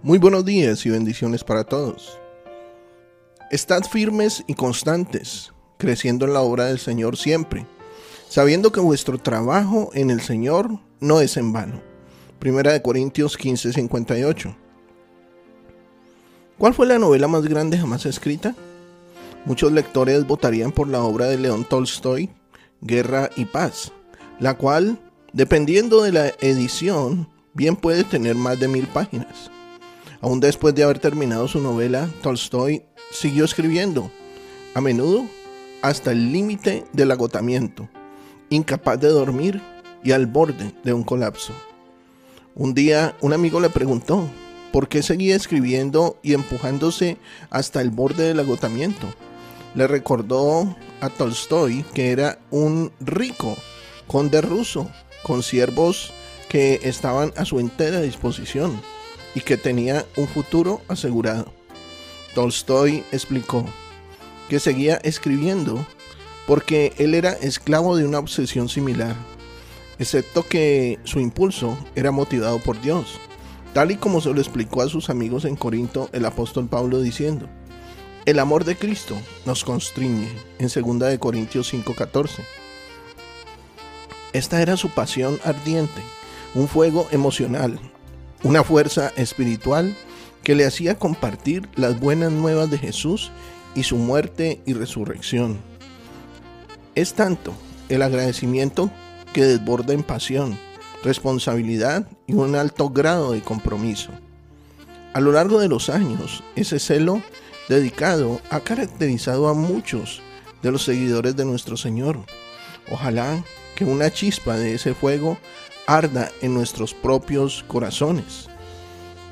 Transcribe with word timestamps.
Muy 0.00 0.18
buenos 0.18 0.44
días 0.44 0.86
y 0.86 0.90
bendiciones 0.90 1.42
para 1.42 1.64
todos. 1.64 2.20
Estad 3.50 3.82
firmes 3.82 4.44
y 4.46 4.54
constantes, 4.54 5.52
creciendo 5.76 6.24
en 6.24 6.34
la 6.34 6.40
obra 6.40 6.66
del 6.66 6.78
Señor 6.78 7.16
siempre, 7.16 7.66
sabiendo 8.28 8.70
que 8.70 8.78
vuestro 8.78 9.18
trabajo 9.18 9.90
en 9.94 10.10
el 10.10 10.20
Señor 10.20 10.70
no 11.00 11.20
es 11.20 11.36
en 11.36 11.52
vano. 11.52 11.82
Primera 12.38 12.72
de 12.72 12.80
Corintios 12.80 13.36
15, 13.36 13.72
58. 13.72 14.56
¿Cuál 16.58 16.74
fue 16.74 16.86
la 16.86 17.00
novela 17.00 17.26
más 17.26 17.42
grande 17.42 17.76
jamás 17.76 18.06
escrita? 18.06 18.54
Muchos 19.46 19.72
lectores 19.72 20.24
votarían 20.28 20.70
por 20.70 20.86
la 20.86 21.02
obra 21.02 21.26
de 21.26 21.38
León 21.38 21.64
Tolstoy, 21.64 22.30
Guerra 22.82 23.30
y 23.34 23.46
Paz, 23.46 23.90
la 24.38 24.54
cual, 24.54 24.96
dependiendo 25.32 26.04
de 26.04 26.12
la 26.12 26.28
edición, 26.40 27.28
bien 27.52 27.74
puede 27.74 28.04
tener 28.04 28.36
más 28.36 28.60
de 28.60 28.68
mil 28.68 28.86
páginas. 28.86 29.50
Aún 30.20 30.40
después 30.40 30.74
de 30.74 30.82
haber 30.82 30.98
terminado 30.98 31.46
su 31.46 31.60
novela, 31.60 32.08
Tolstoy 32.22 32.82
siguió 33.12 33.44
escribiendo, 33.44 34.10
a 34.74 34.80
menudo 34.80 35.26
hasta 35.80 36.10
el 36.10 36.32
límite 36.32 36.84
del 36.92 37.12
agotamiento, 37.12 37.88
incapaz 38.50 38.98
de 39.00 39.08
dormir 39.08 39.62
y 40.02 40.10
al 40.10 40.26
borde 40.26 40.74
de 40.82 40.92
un 40.92 41.04
colapso. 41.04 41.52
Un 42.56 42.74
día 42.74 43.14
un 43.20 43.32
amigo 43.32 43.60
le 43.60 43.70
preguntó 43.70 44.28
por 44.72 44.88
qué 44.88 45.02
seguía 45.02 45.36
escribiendo 45.36 46.18
y 46.22 46.34
empujándose 46.34 47.16
hasta 47.50 47.80
el 47.80 47.90
borde 47.90 48.26
del 48.26 48.40
agotamiento. 48.40 49.06
Le 49.76 49.86
recordó 49.86 50.76
a 51.00 51.10
Tolstoy 51.10 51.84
que 51.94 52.10
era 52.10 52.40
un 52.50 52.90
rico 52.98 53.56
conde 54.08 54.40
ruso 54.40 54.90
con 55.22 55.44
siervos 55.44 56.12
que 56.48 56.80
estaban 56.82 57.32
a 57.36 57.44
su 57.44 57.60
entera 57.60 58.00
disposición 58.00 58.80
y 59.38 59.40
que 59.40 59.56
tenía 59.56 60.04
un 60.16 60.26
futuro 60.26 60.82
asegurado. 60.88 61.52
Tolstoy 62.34 63.04
explicó 63.12 63.64
que 64.48 64.58
seguía 64.58 64.96
escribiendo 65.04 65.86
porque 66.48 66.92
él 66.98 67.14
era 67.14 67.34
esclavo 67.34 67.96
de 67.96 68.04
una 68.04 68.18
obsesión 68.18 68.68
similar, 68.68 69.14
excepto 70.00 70.44
que 70.44 70.98
su 71.04 71.20
impulso 71.20 71.78
era 71.94 72.10
motivado 72.10 72.58
por 72.58 72.80
Dios, 72.80 73.20
tal 73.74 73.92
y 73.92 73.96
como 73.96 74.20
se 74.20 74.32
lo 74.32 74.40
explicó 74.40 74.82
a 74.82 74.88
sus 74.88 75.08
amigos 75.08 75.44
en 75.44 75.54
Corinto 75.54 76.08
el 76.12 76.24
apóstol 76.24 76.66
Pablo 76.66 77.00
diciendo, 77.00 77.48
el 78.26 78.40
amor 78.40 78.64
de 78.64 78.74
Cristo 78.74 79.14
nos 79.46 79.62
constriñe 79.62 80.28
en 80.58 80.66
2 80.66 81.10
de 81.10 81.18
Corintios 81.20 81.72
5:14. 81.72 82.42
Esta 84.32 84.60
era 84.60 84.76
su 84.76 84.90
pasión 84.90 85.38
ardiente, 85.44 86.02
un 86.56 86.66
fuego 86.66 87.06
emocional, 87.12 87.78
una 88.42 88.62
fuerza 88.64 89.12
espiritual 89.16 89.96
que 90.42 90.54
le 90.54 90.64
hacía 90.64 90.98
compartir 90.98 91.68
las 91.74 91.98
buenas 91.98 92.32
nuevas 92.32 92.70
de 92.70 92.78
Jesús 92.78 93.30
y 93.74 93.82
su 93.82 93.96
muerte 93.96 94.60
y 94.66 94.74
resurrección. 94.74 95.58
Es 96.94 97.14
tanto 97.14 97.52
el 97.88 98.02
agradecimiento 98.02 98.90
que 99.32 99.44
desborda 99.44 99.92
en 99.92 100.02
pasión, 100.02 100.58
responsabilidad 101.02 102.08
y 102.26 102.34
un 102.34 102.54
alto 102.54 102.90
grado 102.90 103.32
de 103.32 103.42
compromiso. 103.42 104.10
A 105.12 105.20
lo 105.20 105.32
largo 105.32 105.60
de 105.60 105.68
los 105.68 105.90
años, 105.90 106.42
ese 106.54 106.78
celo 106.78 107.22
dedicado 107.68 108.40
ha 108.50 108.60
caracterizado 108.60 109.48
a 109.48 109.54
muchos 109.54 110.22
de 110.62 110.72
los 110.72 110.84
seguidores 110.84 111.36
de 111.36 111.44
nuestro 111.44 111.76
Señor. 111.76 112.18
Ojalá 112.90 113.44
que 113.74 113.84
una 113.84 114.10
chispa 114.10 114.56
de 114.56 114.74
ese 114.74 114.94
fuego 114.94 115.38
arda 115.88 116.30
en 116.42 116.52
nuestros 116.52 116.92
propios 116.92 117.64
corazones. 117.66 118.48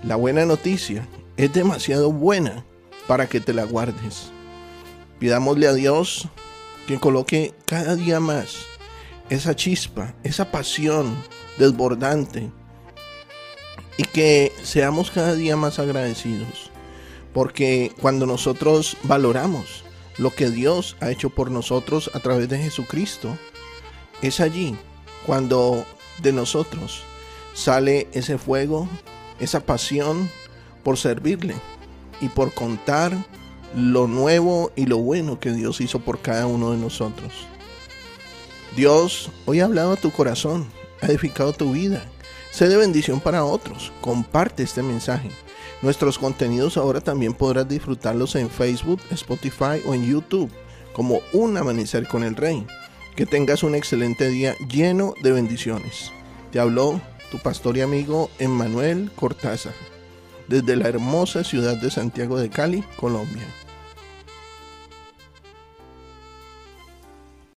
La 0.03 0.17
buena 0.17 0.47
noticia 0.47 1.07
es 1.37 1.53
demasiado 1.53 2.11
buena 2.11 2.65
para 3.07 3.29
que 3.29 3.41
te 3.41 3.53
la 3.53 3.65
guardes. 3.65 4.31
Pidámosle 5.19 5.69
a 5.69 5.75
Dios 5.75 6.29
que 6.87 6.99
coloque 6.99 7.55
cada 7.67 7.95
día 7.95 8.21
más 8.21 8.57
esa 9.29 9.55
chispa, 9.55 10.15
esa 10.25 10.51
pasión 10.51 11.15
desbordante 11.59 12.51
y 13.99 14.05
que 14.05 14.51
seamos 14.63 15.11
cada 15.11 15.35
día 15.35 15.57
más 15.57 15.79
agradecidos. 15.79 16.71
Porque 17.35 17.93
cuando 18.01 18.25
nosotros 18.25 18.97
valoramos 19.03 19.85
lo 20.17 20.31
que 20.31 20.49
Dios 20.49 20.97
ha 21.01 21.11
hecho 21.11 21.29
por 21.29 21.51
nosotros 21.51 22.11
a 22.15 22.21
través 22.21 22.49
de 22.49 22.59
Jesucristo, 22.59 23.37
es 24.23 24.41
allí 24.41 24.75
cuando 25.27 25.85
de 26.23 26.33
nosotros 26.33 27.03
sale 27.57 28.07
ese 28.13 28.39
fuego, 28.39 28.89
esa 29.41 29.61
pasión 29.61 30.31
por 30.85 30.99
servirle 30.99 31.55
y 32.21 32.29
por 32.29 32.53
contar 32.53 33.13
lo 33.75 34.07
nuevo 34.07 34.73
y 34.77 34.87
lo 34.87 34.99
bueno 34.99 35.41
que 35.41 35.53
Dios 35.53 35.81
hizo 35.81 36.01
por 36.01 36.21
cada 36.21 36.47
uno 36.47 36.73
de 36.73 36.79
nosotros. 36.79 37.33
Dios 38.77 39.31
hoy 39.47 39.61
ha 39.61 39.65
hablado 39.65 39.93
a 39.93 39.97
tu 39.97 40.11
corazón, 40.11 40.67
ha 41.01 41.07
edificado 41.07 41.53
tu 41.53 41.73
vida. 41.73 42.05
Sé 42.51 42.69
de 42.69 42.77
bendición 42.77 43.21
para 43.21 43.45
otros. 43.45 43.93
Comparte 44.01 44.63
este 44.63 44.83
mensaje. 44.83 45.31
Nuestros 45.83 46.19
contenidos 46.19 46.77
ahora 46.77 47.01
también 47.01 47.35
podrás 47.35 47.69
disfrutarlos 47.69 48.35
en 48.35 48.49
Facebook, 48.49 49.01
Spotify 49.11 49.83
o 49.87 49.95
en 49.95 50.07
YouTube 50.07 50.51
como 50.93 51.21
Un 51.35 51.57
Amanecer 51.59 52.09
con 52.09 52.25
el 52.25 52.35
Rey. 52.35 52.67
Que 53.17 53.25
tengas 53.25 53.63
un 53.63 53.75
excelente 53.75 54.29
día 54.29 54.55
lleno 54.69 55.15
de 55.23 55.33
bendiciones. 55.33 56.13
Te 56.53 56.61
habló 56.61 57.01
tu 57.31 57.39
pastor 57.39 57.79
y 57.79 57.81
amigo 57.81 58.31
Emmanuel 58.39 59.11
Cortázar 59.17 59.73
desde 60.49 60.77
la 60.77 60.89
hermosa 60.89 61.43
ciudad 61.43 61.77
de 61.81 61.91
Santiago 61.91 62.39
de 62.39 62.51
Cali, 62.51 62.85
Colombia. 63.01 63.43